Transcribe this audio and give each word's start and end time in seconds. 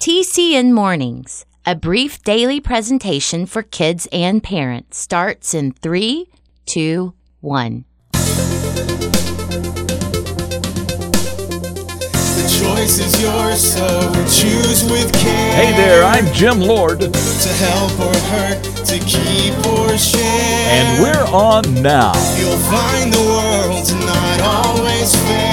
TCN 0.00 0.72
Mornings, 0.72 1.44
a 1.64 1.74
brief 1.74 2.22
daily 2.22 2.60
presentation 2.60 3.46
for 3.46 3.62
kids 3.62 4.06
and 4.12 4.42
parents, 4.42 4.98
starts 4.98 5.54
in 5.54 5.72
three, 5.72 6.28
two, 6.66 7.14
one. 7.40 7.84
The 8.12 8.18
choice 12.60 12.98
is 13.00 13.20
yours, 13.20 13.60
so 13.74 13.88
choose 14.30 14.84
with 14.84 15.12
care. 15.14 15.54
Hey 15.56 15.72
there, 15.72 16.04
I'm 16.04 16.32
Jim 16.32 16.60
Lord, 16.60 17.00
To 17.00 17.08
help 17.08 17.98
or 17.98 18.14
hurt, 18.30 18.62
to 18.86 18.98
keep 19.00 19.54
or 19.66 19.98
share. 19.98 20.22
and 20.22 21.02
we're 21.02 21.26
on 21.34 21.82
now. 21.82 22.12
You'll 22.38 22.56
find 22.70 23.12
the 23.12 23.18
world's 23.18 23.92
not 23.94 24.06
always 24.06 24.14
fair. 24.14 24.25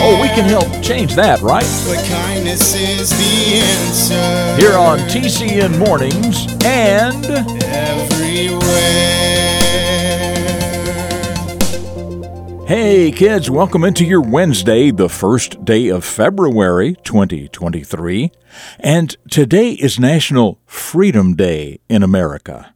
Oh, 0.06 0.22
we 0.22 0.28
can 0.28 0.44
help 0.44 0.84
change 0.84 1.16
that, 1.16 1.40
right? 1.40 1.64
But 1.88 2.06
kindness 2.10 2.76
is 2.76 3.10
the 3.12 3.56
answer. 3.56 4.62
Here 4.62 4.78
on 4.78 5.00
TCN 5.08 5.80
Mornings 5.80 6.46
and 6.66 7.24
Everywhere. 7.64 8.60
Hey 12.68 13.14
kids, 13.14 13.50
welcome 13.50 13.86
into 13.86 14.04
your 14.04 14.20
Wednesday, 14.20 14.92
the 14.92 15.08
first 15.08 15.64
day 15.64 15.88
of 15.88 16.04
February 16.04 16.98
2023. 17.06 18.30
And 18.82 19.16
today 19.32 19.72
is 19.72 20.02
National 20.02 20.60
Freedom 20.66 21.34
Day 21.34 21.80
in 21.88 22.04
America. 22.04 22.76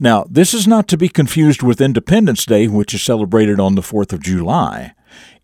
Now, 0.00 0.24
this 0.30 0.54
is 0.54 0.66
not 0.66 0.88
to 0.88 0.96
be 0.96 1.10
confused 1.10 1.62
with 1.62 1.82
Independence 1.82 2.46
Day, 2.46 2.66
which 2.66 2.94
is 2.94 3.02
celebrated 3.02 3.60
on 3.60 3.74
the 3.74 3.82
4th 3.82 4.14
of 4.14 4.22
July. 4.22 4.94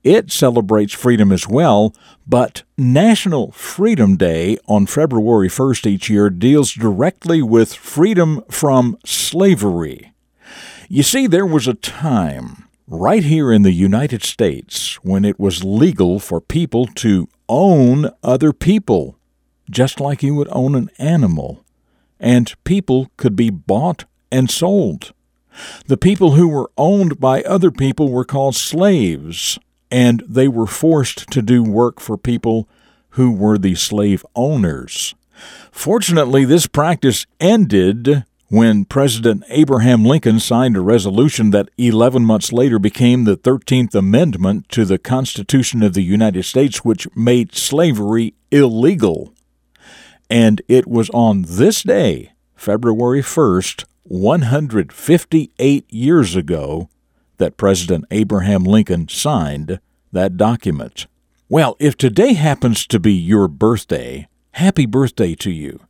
It 0.04 0.30
celebrates 0.30 0.92
freedom 0.92 1.32
as 1.32 1.48
well, 1.48 1.92
but 2.26 2.62
National 2.76 3.50
Freedom 3.50 4.16
Day 4.16 4.56
on 4.66 4.86
February 4.86 5.48
1st 5.48 5.86
each 5.86 6.08
year 6.08 6.30
deals 6.30 6.72
directly 6.72 7.42
with 7.42 7.74
freedom 7.74 8.42
from 8.48 8.96
slavery. 9.04 10.12
You 10.88 11.02
see, 11.02 11.26
there 11.26 11.46
was 11.46 11.66
a 11.66 11.74
time 11.74 12.68
right 12.86 13.24
here 13.24 13.52
in 13.52 13.62
the 13.62 13.72
United 13.72 14.22
States 14.22 14.94
when 15.02 15.24
it 15.24 15.38
was 15.38 15.64
legal 15.64 16.20
for 16.20 16.40
people 16.40 16.86
to 16.86 17.28
own 17.48 18.10
other 18.22 18.52
people, 18.52 19.18
just 19.68 20.00
like 20.00 20.22
you 20.22 20.34
would 20.34 20.48
own 20.52 20.74
an 20.74 20.90
animal, 20.98 21.64
and 22.20 22.54
people 22.62 23.10
could 23.16 23.34
be 23.34 23.50
bought 23.50 24.04
and 24.30 24.48
sold. 24.48 25.12
The 25.86 25.96
people 25.96 26.32
who 26.32 26.48
were 26.48 26.70
owned 26.76 27.18
by 27.18 27.42
other 27.42 27.70
people 27.70 28.10
were 28.10 28.24
called 28.24 28.54
slaves, 28.54 29.58
and 29.90 30.22
they 30.28 30.48
were 30.48 30.66
forced 30.66 31.30
to 31.30 31.42
do 31.42 31.62
work 31.62 32.00
for 32.00 32.16
people 32.16 32.68
who 33.10 33.30
were 33.30 33.58
the 33.58 33.74
slave 33.74 34.24
owners. 34.34 35.14
Fortunately, 35.70 36.44
this 36.44 36.66
practice 36.66 37.26
ended 37.40 38.24
when 38.48 38.84
President 38.84 39.44
Abraham 39.50 40.04
Lincoln 40.04 40.40
signed 40.40 40.76
a 40.76 40.80
resolution 40.80 41.50
that 41.50 41.68
11 41.76 42.24
months 42.24 42.52
later 42.52 42.78
became 42.78 43.24
the 43.24 43.36
13th 43.36 43.94
Amendment 43.94 44.68
to 44.70 44.84
the 44.84 44.98
Constitution 44.98 45.82
of 45.82 45.92
the 45.92 46.02
United 46.02 46.44
States, 46.44 46.84
which 46.84 47.06
made 47.14 47.54
slavery 47.54 48.34
illegal. 48.50 49.34
And 50.30 50.62
it 50.66 50.86
was 50.86 51.10
on 51.10 51.44
this 51.46 51.82
day, 51.82 52.32
February 52.56 53.20
1st, 53.20 53.84
158 54.04 55.92
years 55.92 56.34
ago, 56.34 56.88
that 57.38 57.56
President 57.56 58.04
Abraham 58.10 58.64
Lincoln 58.64 59.08
signed 59.08 59.80
that 60.12 60.36
document. 60.36 61.06
Well, 61.48 61.76
if 61.78 61.96
today 61.96 62.34
happens 62.34 62.86
to 62.86 63.00
be 63.00 63.14
your 63.14 63.48
birthday, 63.48 64.28
happy 64.52 64.86
birthday 64.86 65.34
to 65.36 65.50
you. 65.50 65.80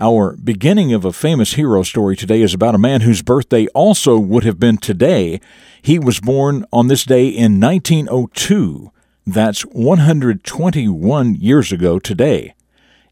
Our 0.00 0.36
beginning 0.36 0.92
of 0.92 1.04
a 1.04 1.12
famous 1.12 1.54
hero 1.54 1.82
story 1.82 2.14
today 2.14 2.42
is 2.42 2.54
about 2.54 2.76
a 2.76 2.78
man 2.78 3.00
whose 3.00 3.22
birthday 3.22 3.66
also 3.68 4.16
would 4.18 4.44
have 4.44 4.60
been 4.60 4.76
today. 4.76 5.40
He 5.82 5.98
was 5.98 6.20
born 6.20 6.64
on 6.72 6.86
this 6.86 7.04
day 7.04 7.26
in 7.28 7.58
1902. 7.58 8.92
That's 9.26 9.62
121 9.62 11.34
years 11.34 11.72
ago 11.72 11.98
today. 11.98 12.54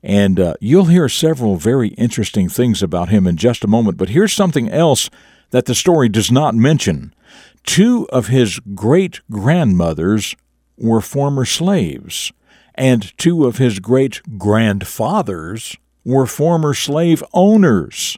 And 0.02 0.38
uh, 0.38 0.54
you'll 0.60 0.84
hear 0.84 1.08
several 1.08 1.56
very 1.56 1.88
interesting 1.90 2.48
things 2.48 2.82
about 2.82 3.08
him 3.08 3.26
in 3.26 3.36
just 3.36 3.64
a 3.64 3.68
moment. 3.68 3.98
But 3.98 4.10
here's 4.10 4.32
something 4.32 4.70
else 4.70 5.10
that 5.50 5.64
the 5.64 5.74
story 5.74 6.08
does 6.08 6.30
not 6.30 6.54
mention. 6.54 7.12
Two 7.66 8.08
of 8.08 8.28
his 8.28 8.58
great 8.74 9.20
grandmothers 9.30 10.34
were 10.78 11.00
former 11.00 11.44
slaves, 11.44 12.32
and 12.74 13.16
two 13.18 13.44
of 13.44 13.58
his 13.58 13.80
great 13.80 14.22
grandfathers 14.38 15.76
were 16.04 16.26
former 16.26 16.72
slave 16.72 17.22
owners. 17.34 18.16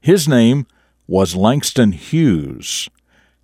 His 0.00 0.28
name 0.28 0.66
was 1.08 1.34
Langston 1.34 1.92
Hughes, 1.92 2.88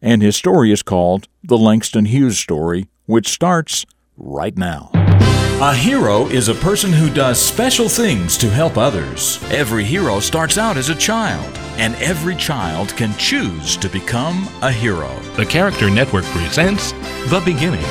and 0.00 0.22
his 0.22 0.37
story 0.37 0.70
is 0.70 0.82
called 0.82 1.26
The 1.43 1.59
Langston 1.59 2.04
Hughes 2.04 2.38
Story, 2.38 2.87
which 3.06 3.28
starts 3.28 3.84
right 4.16 4.56
now. 4.56 5.02
A 5.65 5.73
hero 5.73 6.27
is 6.27 6.49
a 6.49 6.56
person 6.56 6.93
who 6.93 7.09
does 7.09 7.41
special 7.41 7.89
things 7.89 8.37
to 8.39 8.50
help 8.50 8.77
others. 8.77 9.41
Every 9.53 9.84
hero 9.84 10.19
starts 10.19 10.59
out 10.59 10.77
as 10.77 10.89
a 10.89 10.95
child, 10.97 11.56
and 11.78 11.95
every 12.03 12.34
child 12.34 12.89
can 12.97 13.17
choose 13.17 13.77
to 13.77 13.89
become 13.89 14.49
a 14.61 14.73
hero. 14.73 15.17
The 15.37 15.47
Character 15.47 15.89
Network 15.89 16.25
presents 16.25 16.91
The 17.31 17.41
Beginning 17.45 17.84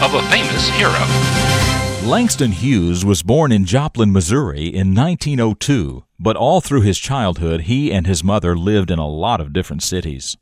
of 0.00 0.14
a 0.14 0.22
Famous 0.30 0.70
Hero. 0.70 2.08
Langston 2.08 2.52
Hughes 2.52 3.04
was 3.04 3.22
born 3.22 3.52
in 3.52 3.66
Joplin, 3.66 4.10
Missouri 4.10 4.64
in 4.64 4.94
1902, 4.94 6.04
but 6.18 6.34
all 6.34 6.62
through 6.62 6.80
his 6.80 6.98
childhood 6.98 7.62
he 7.62 7.92
and 7.92 8.06
his 8.06 8.24
mother 8.24 8.56
lived 8.56 8.90
in 8.90 8.98
a 8.98 9.06
lot 9.06 9.42
of 9.42 9.52
different 9.52 9.82
cities. 9.82 10.38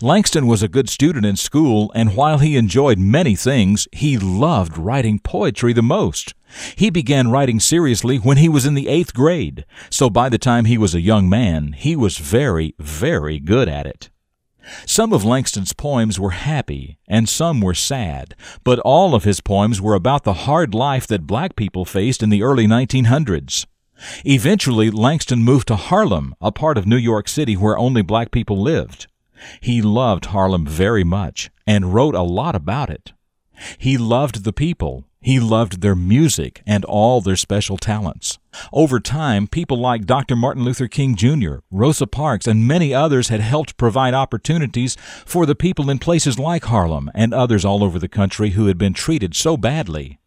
Langston 0.00 0.46
was 0.46 0.62
a 0.62 0.68
good 0.68 0.88
student 0.88 1.26
in 1.26 1.36
school, 1.36 1.90
and 1.94 2.16
while 2.16 2.38
he 2.38 2.56
enjoyed 2.56 2.98
many 2.98 3.34
things, 3.34 3.88
he 3.92 4.18
loved 4.18 4.78
writing 4.78 5.18
poetry 5.18 5.72
the 5.72 5.82
most. 5.82 6.34
He 6.76 6.90
began 6.90 7.30
writing 7.30 7.60
seriously 7.60 8.18
when 8.18 8.36
he 8.36 8.48
was 8.48 8.66
in 8.66 8.74
the 8.74 8.88
eighth 8.88 9.14
grade, 9.14 9.64
so 9.90 10.08
by 10.08 10.28
the 10.28 10.38
time 10.38 10.64
he 10.64 10.78
was 10.78 10.94
a 10.94 11.00
young 11.00 11.28
man, 11.28 11.72
he 11.72 11.96
was 11.96 12.18
very, 12.18 12.74
very 12.78 13.38
good 13.38 13.68
at 13.68 13.86
it. 13.86 14.10
Some 14.84 15.12
of 15.12 15.24
Langston's 15.24 15.72
poems 15.72 16.18
were 16.18 16.30
happy 16.30 16.98
and 17.06 17.28
some 17.28 17.60
were 17.60 17.74
sad, 17.74 18.34
but 18.64 18.80
all 18.80 19.14
of 19.14 19.24
his 19.24 19.40
poems 19.40 19.80
were 19.80 19.94
about 19.94 20.24
the 20.24 20.32
hard 20.32 20.74
life 20.74 21.06
that 21.06 21.26
black 21.26 21.56
people 21.56 21.84
faced 21.84 22.22
in 22.22 22.30
the 22.30 22.42
early 22.42 22.66
1900s. 22.66 23.66
Eventually, 24.24 24.90
Langston 24.90 25.42
moved 25.42 25.68
to 25.68 25.76
Harlem, 25.76 26.34
a 26.40 26.52
part 26.52 26.76
of 26.76 26.86
New 26.86 26.96
York 26.96 27.28
City 27.28 27.56
where 27.56 27.78
only 27.78 28.02
black 28.02 28.30
people 28.30 28.60
lived. 28.60 29.06
He 29.60 29.82
loved 29.82 30.26
Harlem 30.26 30.66
very 30.66 31.04
much 31.04 31.50
and 31.66 31.92
wrote 31.94 32.14
a 32.14 32.22
lot 32.22 32.54
about 32.54 32.90
it. 32.90 33.12
He 33.78 33.96
loved 33.96 34.44
the 34.44 34.52
people. 34.52 35.04
He 35.20 35.40
loved 35.40 35.80
their 35.80 35.96
music 35.96 36.62
and 36.66 36.84
all 36.84 37.20
their 37.20 37.36
special 37.36 37.78
talents. 37.78 38.38
Over 38.72 39.00
time, 39.00 39.48
people 39.48 39.78
like 39.78 40.06
Dr. 40.06 40.36
Martin 40.36 40.62
Luther 40.62 40.86
King 40.86 41.16
Jr., 41.16 41.56
Rosa 41.70 42.06
Parks, 42.06 42.46
and 42.46 42.68
many 42.68 42.94
others 42.94 43.28
had 43.28 43.40
helped 43.40 43.76
provide 43.76 44.14
opportunities 44.14 44.96
for 45.24 45.44
the 45.44 45.56
people 45.56 45.90
in 45.90 45.98
places 45.98 46.38
like 46.38 46.66
Harlem 46.66 47.10
and 47.14 47.34
others 47.34 47.64
all 47.64 47.82
over 47.82 47.98
the 47.98 48.08
country 48.08 48.50
who 48.50 48.66
had 48.66 48.78
been 48.78 48.94
treated 48.94 49.34
so 49.34 49.56
badly. 49.56 50.20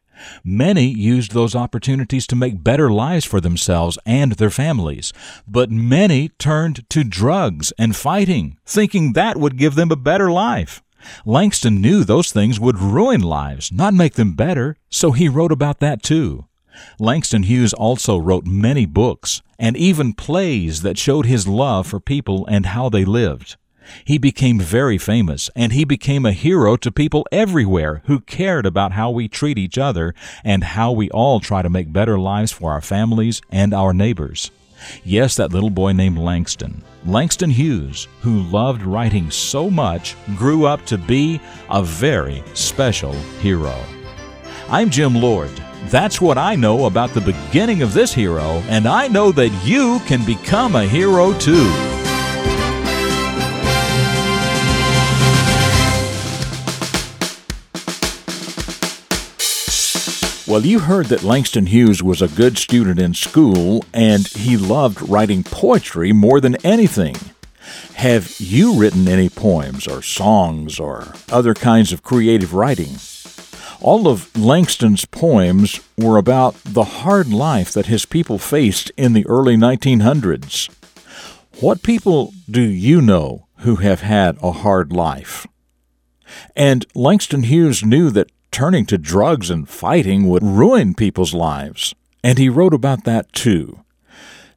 Many 0.43 0.85
used 0.87 1.31
those 1.31 1.55
opportunities 1.55 2.27
to 2.27 2.35
make 2.35 2.63
better 2.63 2.91
lives 2.91 3.25
for 3.25 3.41
themselves 3.41 3.97
and 4.05 4.33
their 4.33 4.49
families, 4.49 5.13
but 5.47 5.71
many 5.71 6.29
turned 6.39 6.89
to 6.89 7.03
drugs 7.03 7.71
and 7.77 7.95
fighting, 7.95 8.57
thinking 8.65 9.13
that 9.13 9.37
would 9.37 9.57
give 9.57 9.75
them 9.75 9.91
a 9.91 9.95
better 9.95 10.31
life. 10.31 10.81
Langston 11.25 11.81
knew 11.81 12.03
those 12.03 12.31
things 12.31 12.59
would 12.59 12.79
ruin 12.79 13.21
lives, 13.21 13.71
not 13.71 13.93
make 13.93 14.15
them 14.15 14.33
better, 14.33 14.75
so 14.89 15.11
he 15.11 15.29
wrote 15.29 15.51
about 15.51 15.79
that 15.79 16.03
too. 16.03 16.45
Langston 16.99 17.43
Hughes 17.43 17.73
also 17.73 18.17
wrote 18.17 18.45
many 18.45 18.85
books 18.85 19.41
and 19.57 19.75
even 19.75 20.13
plays 20.13 20.81
that 20.81 20.97
showed 20.97 21.25
his 21.25 21.47
love 21.47 21.87
for 21.87 21.99
people 21.99 22.45
and 22.47 22.67
how 22.67 22.89
they 22.89 23.03
lived. 23.05 23.57
He 24.05 24.17
became 24.17 24.59
very 24.59 24.97
famous, 24.97 25.49
and 25.55 25.73
he 25.73 25.83
became 25.83 26.25
a 26.25 26.31
hero 26.31 26.75
to 26.77 26.91
people 26.91 27.25
everywhere 27.31 28.01
who 28.05 28.19
cared 28.21 28.65
about 28.65 28.93
how 28.93 29.09
we 29.09 29.27
treat 29.27 29.57
each 29.57 29.77
other 29.77 30.13
and 30.43 30.63
how 30.63 30.91
we 30.91 31.09
all 31.11 31.39
try 31.39 31.61
to 31.61 31.69
make 31.69 31.93
better 31.93 32.19
lives 32.19 32.51
for 32.51 32.71
our 32.71 32.81
families 32.81 33.41
and 33.51 33.73
our 33.73 33.93
neighbors. 33.93 34.51
Yes, 35.03 35.35
that 35.35 35.51
little 35.51 35.69
boy 35.69 35.91
named 35.91 36.17
Langston, 36.17 36.83
Langston 37.05 37.49
Hughes, 37.49 38.07
who 38.21 38.41
loved 38.43 38.81
writing 38.81 39.29
so 39.31 39.69
much, 39.69 40.15
grew 40.35 40.65
up 40.65 40.85
to 40.85 40.97
be 40.97 41.41
a 41.69 41.83
very 41.83 42.43
special 42.53 43.13
hero. 43.41 43.77
I'm 44.69 44.89
Jim 44.89 45.15
Lord. 45.15 45.51
That's 45.85 46.21
what 46.21 46.37
I 46.37 46.55
know 46.55 46.85
about 46.85 47.13
the 47.13 47.21
beginning 47.21 47.81
of 47.81 47.93
this 47.93 48.13
hero, 48.13 48.61
and 48.67 48.87
I 48.87 49.07
know 49.07 49.31
that 49.31 49.49
you 49.65 49.99
can 50.05 50.23
become 50.25 50.75
a 50.75 50.85
hero 50.85 51.33
too. 51.39 51.98
Well, 60.49 60.65
you 60.65 60.79
heard 60.79 61.05
that 61.09 61.21
Langston 61.21 61.67
Hughes 61.67 62.01
was 62.01 62.23
a 62.23 62.27
good 62.27 62.57
student 62.57 62.99
in 62.99 63.13
school 63.13 63.85
and 63.93 64.27
he 64.29 64.57
loved 64.57 65.07
writing 65.07 65.43
poetry 65.43 66.11
more 66.11 66.41
than 66.41 66.55
anything. 66.65 67.15
Have 67.93 68.33
you 68.39 68.73
written 68.73 69.07
any 69.07 69.29
poems 69.29 69.87
or 69.87 70.01
songs 70.01 70.79
or 70.79 71.13
other 71.31 71.53
kinds 71.53 71.93
of 71.93 72.01
creative 72.01 72.55
writing? 72.55 72.95
All 73.79 74.07
of 74.07 74.35
Langston's 74.35 75.05
poems 75.05 75.81
were 75.99 76.17
about 76.17 76.55
the 76.63 76.83
hard 76.83 77.31
life 77.31 77.71
that 77.73 77.85
his 77.85 78.07
people 78.07 78.39
faced 78.39 78.91
in 78.97 79.13
the 79.13 79.27
early 79.27 79.55
1900s. 79.55 80.67
What 81.59 81.83
people 81.83 82.33
do 82.49 82.63
you 82.63 83.03
know 83.03 83.45
who 83.57 83.75
have 83.75 84.01
had 84.01 84.35
a 84.41 84.51
hard 84.51 84.91
life? 84.91 85.45
And 86.55 86.87
Langston 86.95 87.43
Hughes 87.43 87.83
knew 87.83 88.09
that 88.09 88.31
turning 88.51 88.85
to 88.87 88.97
drugs 88.97 89.49
and 89.49 89.67
fighting 89.67 90.27
would 90.27 90.43
ruin 90.43 90.93
people's 90.93 91.33
lives, 91.33 91.93
and 92.23 92.37
he 92.37 92.49
wrote 92.49 92.73
about 92.73 93.03
that 93.05 93.31
too. 93.33 93.79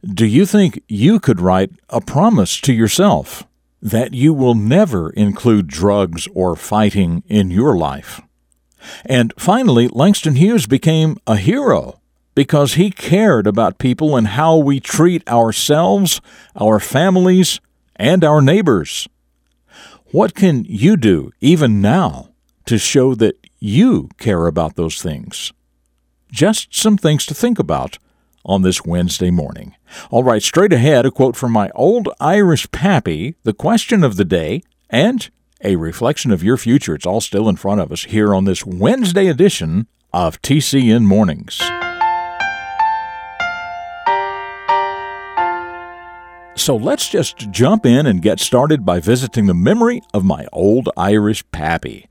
Do 0.05 0.27
you 0.27 0.47
think 0.47 0.83
you 0.89 1.21
could 1.21 1.41
write 1.41 1.71
a 1.89 2.01
promise 2.01 2.61
to 2.63 2.73
yourself 2.73 3.45
that 3.81 4.15
you 4.15 4.35
will 4.35 4.55
never 4.55 5.11
include 5.11 5.69
drugs 5.69 6.27
or 6.35 6.57
fighting 6.57 7.23
in 7.29 7.51
your 7.51 7.77
life? 7.77 8.21
And 9.05 9.33
finally, 9.39 9.89
Langston 9.89 10.37
Hughes 10.37 10.67
became 10.67 11.17
a 11.27 11.37
hero 11.37 12.01
because 12.35 12.75
he 12.75 12.91
cared 12.91 13.47
about 13.47 13.79
people 13.79 14.17
and 14.17 14.29
how 14.29 14.57
we 14.57 14.81
treat 14.81 15.27
ourselves, 15.29 16.21
our 16.57 16.81
families, 16.81 17.61
and 17.97 18.25
our 18.25 18.41
neighbors. 18.41 19.07
What 20.07 20.35
can 20.35 20.65
you 20.65 20.97
do, 20.97 21.31
even 21.41 21.81
now, 21.81 22.31
to 22.67 22.79
show 22.79 23.15
that 23.17 23.42
you 23.63 24.09
care 24.19 24.49
about 24.49 24.75
those 24.75 25.01
things? 25.01 25.53
Just 26.33 26.75
some 26.75 26.99
things 26.99 27.25
to 27.27 27.35
think 27.35 27.61
about 27.61 27.97
on 28.45 28.63
this 28.63 28.85
Wednesday 28.85 29.31
morning. 29.31 29.77
All 30.11 30.25
right, 30.25 30.43
straight 30.43 30.73
ahead, 30.73 31.07
a 31.07 31.13
quote 31.13 31.37
from 31.37 31.53
my 31.53 31.71
old 31.77 32.09
Irish 32.19 32.69
pappy, 32.73 33.37
the 33.45 33.53
question 33.53 34.03
of 34.03 34.17
the 34.17 34.25
day, 34.25 34.63
and 34.91 35.31
a 35.63 35.77
reflection 35.77 36.33
of 36.33 36.43
your 36.43 36.57
future. 36.57 36.97
It's 36.97 37.07
all 37.07 37.21
still 37.21 37.49
in 37.49 37.55
front 37.55 37.81
of 37.81 37.93
us 37.93 38.03
here 38.03 38.35
on 38.35 38.47
this 38.47 38.67
Wednesday 38.67 39.29
edition 39.29 39.87
of 40.13 40.43
TCN 40.43 41.05
Mornings. 41.05 41.63
So 46.57 46.75
let's 46.75 47.09
just 47.09 47.49
jump 47.53 47.87
in 47.87 48.07
and 48.07 48.21
get 48.21 48.41
started 48.41 48.85
by 48.85 48.99
visiting 48.99 49.47
the 49.47 49.55
memory 49.55 50.03
of 50.13 50.25
my 50.25 50.49
old 50.53 50.89
Irish 50.97 51.49
pappy. 51.53 52.09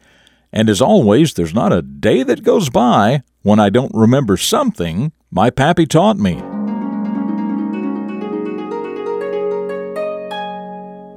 And 0.53 0.69
as 0.69 0.81
always, 0.81 1.33
there's 1.33 1.53
not 1.53 1.71
a 1.71 1.81
day 1.81 2.23
that 2.23 2.43
goes 2.43 2.69
by 2.69 3.23
when 3.41 3.59
I 3.59 3.69
don't 3.69 3.93
remember 3.93 4.37
something 4.37 5.13
my 5.31 5.49
pappy 5.49 5.85
taught 5.85 6.17
me. 6.17 6.35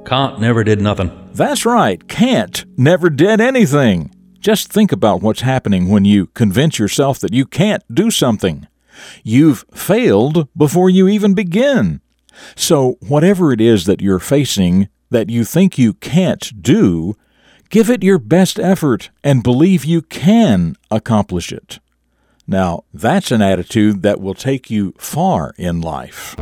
Can't 0.05 0.39
never 0.39 0.63
did 0.63 0.81
nothing. 0.81 1.11
That's 1.33 1.65
right, 1.65 2.07
can't 2.07 2.63
never 2.77 3.09
did 3.09 3.41
anything. 3.41 4.11
Just 4.39 4.71
think 4.71 4.91
about 4.91 5.21
what's 5.21 5.41
happening 5.41 5.89
when 5.89 6.05
you 6.05 6.27
convince 6.27 6.79
yourself 6.79 7.19
that 7.19 7.33
you 7.33 7.45
can't 7.45 7.83
do 7.93 8.11
something. 8.11 8.67
You've 9.23 9.65
failed 9.73 10.47
before 10.55 10.89
you 10.89 11.07
even 11.07 11.33
begin. 11.33 11.99
So, 12.55 12.97
whatever 13.07 13.51
it 13.51 13.59
is 13.59 13.85
that 13.85 14.01
you're 14.01 14.19
facing 14.19 14.87
that 15.09 15.29
you 15.29 15.43
think 15.43 15.77
you 15.77 15.93
can't 15.93 16.61
do, 16.61 17.15
give 17.75 17.89
it 17.89 18.03
your 18.03 18.17
best 18.17 18.57
effort 18.57 19.09
and 19.21 19.43
believe 19.43 19.83
you 19.83 20.01
can 20.01 20.77
accomplish 20.89 21.51
it. 21.51 21.79
Now, 22.47 22.85
that's 22.93 23.31
an 23.31 23.41
attitude 23.41 24.01
that 24.01 24.21
will 24.21 24.33
take 24.33 24.71
you 24.71 24.93
far 24.97 25.53
in 25.57 25.81
life. 25.81 26.37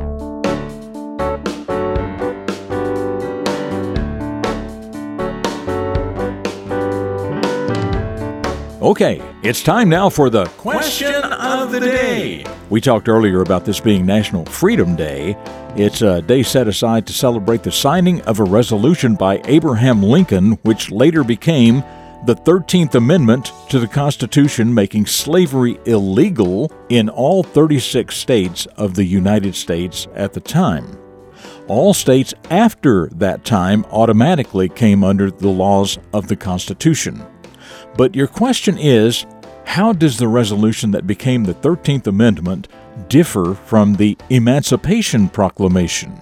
Okay, 8.83 9.21
it's 9.44 9.63
time 9.63 9.88
now 9.88 10.09
for 10.09 10.30
the 10.30 10.44
question 10.57 11.15
of 11.15 11.71
the 11.71 11.80
day. 11.80 12.45
We 12.69 12.81
talked 12.81 13.07
earlier 13.07 13.39
about 13.39 13.63
this 13.63 13.80
being 13.80 14.06
National 14.06 14.44
Freedom 14.44 14.97
Day. 14.97 15.38
It's 15.77 16.01
a 16.01 16.21
day 16.21 16.44
set 16.44 16.68
aside 16.68 17.07
to 17.07 17.13
celebrate 17.13 17.63
the 17.63 17.71
signing 17.71 18.19
of 18.24 18.41
a 18.41 18.44
resolution 18.44 19.15
by 19.15 19.41
Abraham 19.45 20.03
Lincoln, 20.03 20.59
which 20.63 20.91
later 20.91 21.24
became 21.24 21.75
the 22.25 22.35
13th 22.35 22.95
Amendment 22.95 23.53
to 23.69 23.80
the 23.80 23.88
Constitution, 23.88 24.74
making 24.74 25.06
slavery 25.06 25.80
illegal 25.85 26.69
in 26.89 27.07
all 27.07 27.41
36 27.41 28.13
states 28.13 28.65
of 28.75 28.95
the 28.95 29.06
United 29.06 29.56
States 29.56 30.09
at 30.13 30.33
the 30.33 30.41
time. 30.41 31.00
All 31.69 31.94
states 31.94 32.33
after 32.50 33.07
that 33.13 33.45
time 33.45 33.85
automatically 33.91 34.68
came 34.68 35.06
under 35.06 35.31
the 35.31 35.47
laws 35.47 36.00
of 36.12 36.27
the 36.27 36.35
Constitution. 36.35 37.25
But 37.95 38.16
your 38.16 38.28
question 38.28 38.78
is 38.78 39.25
how 39.66 39.94
does 39.94 40.18
the 40.18 40.28
resolution 40.28 40.92
that 40.92 41.07
became 41.07 41.44
the 41.44 41.54
13th 41.54 42.07
Amendment 42.07 42.68
differ 43.07 43.56
from 43.56 43.95
the 43.95 44.18
Emancipation 44.30 45.30
Proclamation? 45.30 46.19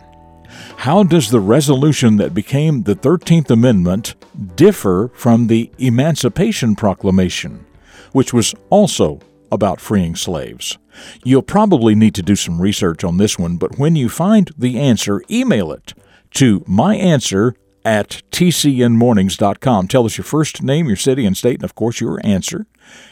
How 0.77 1.03
does 1.03 1.29
the 1.29 1.39
resolution 1.39 2.17
that 2.17 2.33
became 2.33 2.83
the 2.83 2.95
13th 2.95 3.49
Amendment 3.49 4.15
differ 4.55 5.09
from 5.13 5.47
the 5.47 5.71
Emancipation 5.79 6.75
Proclamation, 6.75 7.65
which 8.11 8.33
was 8.33 8.53
also 8.69 9.19
about 9.51 9.81
freeing 9.81 10.15
slaves? 10.15 10.77
You'll 11.23 11.41
probably 11.41 11.95
need 11.95 12.15
to 12.15 12.23
do 12.23 12.35
some 12.35 12.61
research 12.61 13.03
on 13.03 13.17
this 13.17 13.39
one, 13.39 13.57
but 13.57 13.77
when 13.77 13.95
you 13.95 14.09
find 14.09 14.51
the 14.57 14.79
answer, 14.79 15.21
email 15.29 15.71
it 15.71 15.93
to 16.31 16.61
myanswer 16.61 17.53
at 17.83 18.21
tcnmornings.com. 18.31 19.87
Tell 19.87 20.05
us 20.05 20.17
your 20.17 20.25
first 20.25 20.63
name, 20.63 20.87
your 20.87 20.95
city 20.95 21.25
and 21.25 21.35
state, 21.35 21.55
and 21.55 21.63
of 21.63 21.73
course 21.75 21.99
your 21.99 22.21
answer. 22.23 22.65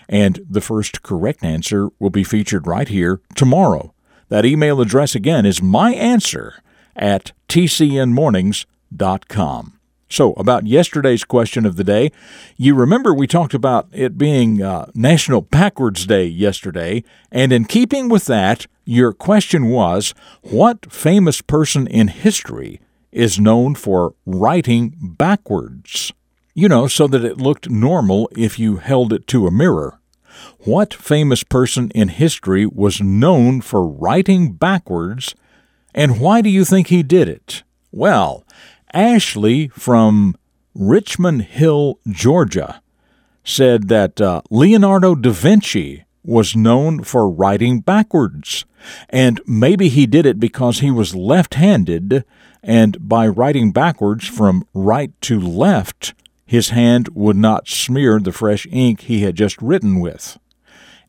And 0.07 0.39
the 0.49 0.61
first 0.61 1.03
correct 1.03 1.43
answer 1.43 1.89
will 1.99 2.09
be 2.09 2.23
featured 2.23 2.65
right 2.67 2.87
here 2.87 3.19
tomorrow. 3.35 3.93
That 4.29 4.45
email 4.45 4.79
address 4.81 5.13
again 5.15 5.45
is 5.45 5.59
myanswer 5.59 6.59
at 6.95 7.33
tcnmornings.com. 7.47 9.73
So, 10.11 10.33
about 10.33 10.65
yesterday's 10.65 11.23
question 11.23 11.67
of 11.67 11.75
the 11.75 11.83
day, 11.83 12.11
you 12.57 12.73
remember 12.73 13.13
we 13.13 13.27
talked 13.27 13.53
about 13.53 13.87
it 13.91 14.17
being 14.17 14.59
uh, 14.59 14.89
National 14.95 15.41
Backwards 15.41 16.07
Day 16.07 16.25
yesterday, 16.25 17.03
and 17.31 17.53
in 17.53 17.65
keeping 17.65 18.09
with 18.09 18.25
that, 18.25 18.65
your 18.85 19.13
question 19.13 19.67
was 19.67 20.15
What 20.41 20.91
famous 20.91 21.41
person 21.41 21.85
in 21.85 22.07
history 22.07 22.81
is 23.11 23.39
known 23.39 23.75
for 23.75 24.13
writing 24.25 24.95
backwards. 24.99 26.11
You 26.53 26.67
know, 26.67 26.87
so 26.87 27.07
that 27.07 27.23
it 27.23 27.37
looked 27.37 27.69
normal 27.69 28.29
if 28.35 28.59
you 28.59 28.77
held 28.77 29.13
it 29.13 29.27
to 29.27 29.47
a 29.47 29.51
mirror. 29.51 29.99
What 30.59 30.93
famous 30.93 31.43
person 31.43 31.89
in 31.91 32.09
history 32.09 32.65
was 32.65 33.01
known 33.01 33.61
for 33.61 33.87
writing 33.87 34.53
backwards, 34.53 35.35
and 35.93 36.19
why 36.19 36.41
do 36.41 36.49
you 36.49 36.65
think 36.65 36.87
he 36.87 37.03
did 37.03 37.27
it? 37.27 37.63
Well, 37.91 38.43
Ashley 38.93 39.69
from 39.69 40.35
Richmond 40.75 41.43
Hill, 41.43 41.99
Georgia, 42.09 42.81
said 43.43 43.87
that 43.87 44.21
uh, 44.21 44.41
Leonardo 44.49 45.15
da 45.15 45.31
Vinci 45.31 46.05
was 46.23 46.55
known 46.55 47.03
for 47.03 47.29
writing 47.29 47.79
backwards, 47.79 48.65
and 49.09 49.41
maybe 49.47 49.89
he 49.89 50.05
did 50.05 50.25
it 50.25 50.39
because 50.39 50.79
he 50.79 50.91
was 50.91 51.15
left 51.15 51.55
handed 51.55 52.23
and 52.63 52.97
by 53.07 53.27
writing 53.27 53.71
backwards 53.71 54.27
from 54.27 54.65
right 54.73 55.11
to 55.21 55.39
left, 55.39 56.13
his 56.45 56.69
hand 56.69 57.09
would 57.13 57.37
not 57.37 57.67
smear 57.67 58.19
the 58.19 58.31
fresh 58.31 58.67
ink 58.71 59.01
he 59.01 59.21
had 59.21 59.35
just 59.35 59.61
written 59.61 59.99
with. 59.99 60.37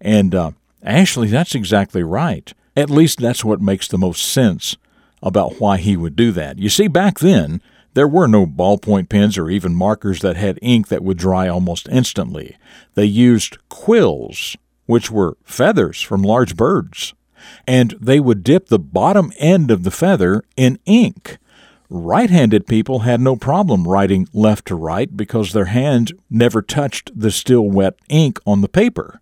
And 0.00 0.34
uh, 0.34 0.52
Ashley, 0.82 1.28
that's 1.28 1.54
exactly 1.54 2.02
right. 2.02 2.52
At 2.76 2.90
least 2.90 3.20
that's 3.20 3.44
what 3.44 3.60
makes 3.60 3.88
the 3.88 3.98
most 3.98 4.22
sense 4.22 4.76
about 5.22 5.60
why 5.60 5.78
he 5.78 5.96
would 5.96 6.16
do 6.16 6.30
that. 6.32 6.58
You 6.58 6.68
see, 6.68 6.88
back 6.88 7.18
then, 7.18 7.60
there 7.94 8.08
were 8.08 8.28
no 8.28 8.46
ballpoint 8.46 9.08
pens 9.08 9.36
or 9.36 9.50
even 9.50 9.74
markers 9.74 10.20
that 10.20 10.36
had 10.36 10.58
ink 10.62 10.88
that 10.88 11.02
would 11.02 11.18
dry 11.18 11.48
almost 11.48 11.88
instantly. 11.88 12.56
They 12.94 13.04
used 13.04 13.58
quills, 13.68 14.56
which 14.86 15.10
were 15.10 15.36
feathers 15.44 16.00
from 16.00 16.22
large 16.22 16.56
birds 16.56 17.14
and 17.66 17.94
they 18.00 18.20
would 18.20 18.42
dip 18.42 18.66
the 18.66 18.78
bottom 18.78 19.32
end 19.38 19.70
of 19.70 19.82
the 19.82 19.90
feather 19.90 20.42
in 20.56 20.78
ink. 20.84 21.38
Right 21.88 22.30
handed 22.30 22.66
people 22.66 23.00
had 23.00 23.20
no 23.20 23.34
problem 23.34 23.88
writing 23.88 24.28
left 24.32 24.66
to 24.68 24.76
right 24.76 25.16
because 25.16 25.52
their 25.52 25.64
hand 25.66 26.12
never 26.30 26.62
touched 26.62 27.10
the 27.18 27.32
still 27.32 27.68
wet 27.68 27.94
ink 28.08 28.38
on 28.46 28.60
the 28.60 28.68
paper. 28.68 29.20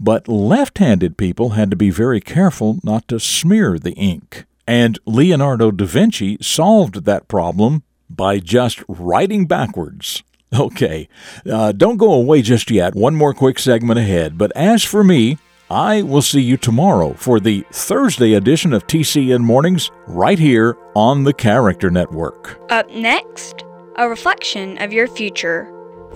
But 0.00 0.26
left 0.26 0.78
handed 0.78 1.16
people 1.16 1.50
had 1.50 1.70
to 1.70 1.76
be 1.76 1.90
very 1.90 2.20
careful 2.20 2.78
not 2.82 3.06
to 3.08 3.20
smear 3.20 3.78
the 3.78 3.92
ink. 3.92 4.44
And 4.66 4.98
Leonardo 5.04 5.70
da 5.70 5.84
Vinci 5.84 6.38
solved 6.40 7.04
that 7.04 7.28
problem 7.28 7.82
by 8.08 8.38
just 8.40 8.82
writing 8.88 9.46
backwards. 9.46 10.22
Okay, 10.52 11.08
uh, 11.48 11.70
don't 11.70 11.96
go 11.96 12.12
away 12.12 12.42
just 12.42 12.72
yet. 12.72 12.96
One 12.96 13.14
more 13.14 13.32
quick 13.32 13.58
segment 13.60 14.00
ahead. 14.00 14.36
But 14.36 14.50
as 14.56 14.82
for 14.82 15.04
me, 15.04 15.38
I 15.70 16.02
will 16.02 16.22
see 16.22 16.40
you 16.40 16.56
tomorrow 16.56 17.12
for 17.14 17.38
the 17.38 17.64
Thursday 17.70 18.34
edition 18.34 18.72
of 18.72 18.88
TCN 18.88 19.40
Mornings 19.40 19.92
right 20.08 20.38
here 20.38 20.76
on 20.96 21.22
the 21.22 21.32
Character 21.32 21.92
Network. 21.92 22.60
Up 22.70 22.90
next, 22.90 23.64
a 23.94 24.08
reflection 24.08 24.82
of 24.82 24.92
your 24.92 25.06
future 25.06 25.72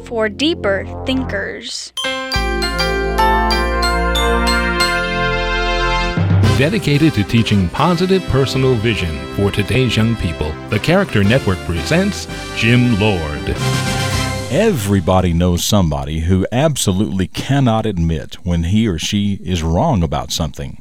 for 0.06 0.28
deeper 0.28 0.84
thinkers. 1.06 1.92
Dedicated 6.58 7.14
to 7.14 7.22
teaching 7.22 7.68
positive 7.68 8.24
personal 8.24 8.74
vision 8.74 9.16
for 9.36 9.52
today's 9.52 9.96
young 9.96 10.16
people, 10.16 10.50
the 10.68 10.80
Character 10.80 11.22
Network 11.22 11.58
presents 11.58 12.26
Jim 12.56 12.98
Lord. 12.98 14.03
Everybody 14.54 15.32
knows 15.32 15.64
somebody 15.64 16.20
who 16.20 16.46
absolutely 16.52 17.26
cannot 17.26 17.86
admit 17.86 18.36
when 18.46 18.62
he 18.62 18.86
or 18.86 19.00
she 19.00 19.40
is 19.42 19.64
wrong 19.64 20.04
about 20.04 20.30
something. 20.30 20.80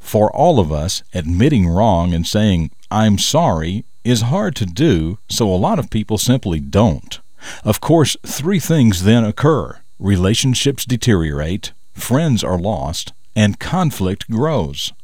For 0.00 0.34
all 0.34 0.58
of 0.58 0.72
us, 0.72 1.02
admitting 1.12 1.68
wrong 1.68 2.14
and 2.14 2.26
saying, 2.26 2.70
I'm 2.90 3.18
sorry, 3.18 3.84
is 4.04 4.22
hard 4.22 4.56
to 4.56 4.64
do, 4.64 5.18
so 5.28 5.46
a 5.46 5.54
lot 5.54 5.78
of 5.78 5.90
people 5.90 6.16
simply 6.16 6.60
don't. 6.60 7.20
Of 7.62 7.78
course, 7.78 8.16
three 8.24 8.58
things 8.58 9.04
then 9.04 9.22
occur 9.22 9.82
relationships 9.98 10.86
deteriorate, 10.86 11.74
friends 11.92 12.42
are 12.42 12.58
lost, 12.58 13.12
and 13.36 13.60
conflict 13.60 14.30
grows. 14.30 14.94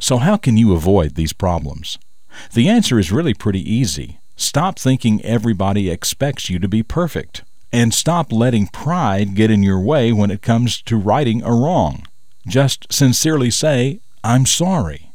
So, 0.00 0.16
how 0.16 0.36
can 0.36 0.56
you 0.56 0.74
avoid 0.74 1.14
these 1.14 1.32
problems? 1.32 1.96
The 2.54 2.68
answer 2.68 2.98
is 2.98 3.12
really 3.12 3.34
pretty 3.34 3.62
easy. 3.72 4.18
Stop 4.36 4.78
thinking 4.78 5.22
everybody 5.22 5.90
expects 5.90 6.48
you 6.48 6.58
to 6.58 6.68
be 6.68 6.82
perfect, 6.82 7.42
and 7.72 7.92
stop 7.92 8.32
letting 8.32 8.68
pride 8.68 9.34
get 9.34 9.50
in 9.50 9.62
your 9.62 9.80
way 9.80 10.12
when 10.12 10.30
it 10.30 10.42
comes 10.42 10.80
to 10.82 10.96
righting 10.96 11.42
a 11.42 11.52
wrong. 11.52 12.06
Just 12.46 12.92
sincerely 12.92 13.50
say, 13.50 14.00
I'm 14.22 14.46
sorry. 14.46 15.12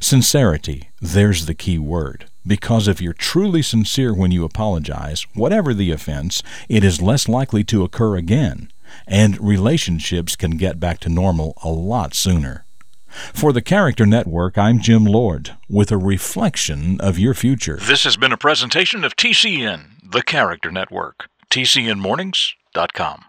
Sincerity, 0.00 0.90
there's 1.00 1.46
the 1.46 1.54
key 1.54 1.78
word. 1.78 2.26
Because 2.46 2.88
if 2.88 3.00
you're 3.00 3.12
truly 3.12 3.62
sincere 3.62 4.14
when 4.14 4.30
you 4.30 4.44
apologize, 4.44 5.26
whatever 5.34 5.72
the 5.72 5.90
offense, 5.90 6.42
it 6.68 6.84
is 6.84 7.00
less 7.00 7.28
likely 7.28 7.64
to 7.64 7.84
occur 7.84 8.16
again 8.16 8.68
and 9.06 9.40
relationships 9.40 10.36
can 10.36 10.52
get 10.52 10.80
back 10.80 11.00
to 11.00 11.08
normal 11.08 11.54
a 11.62 11.68
lot 11.68 12.14
sooner. 12.14 12.63
For 13.32 13.52
the 13.52 13.62
Character 13.62 14.06
Network, 14.06 14.58
I'm 14.58 14.80
Jim 14.80 15.04
Lord 15.04 15.56
with 15.68 15.92
a 15.92 15.98
reflection 15.98 17.00
of 17.00 17.18
your 17.18 17.34
future. 17.34 17.78
This 17.80 18.04
has 18.04 18.16
been 18.16 18.32
a 18.32 18.36
presentation 18.36 19.04
of 19.04 19.16
TCN, 19.16 20.10
the 20.10 20.22
Character 20.22 20.70
Network. 20.70 21.28
TCNMornings.com. 21.50 23.24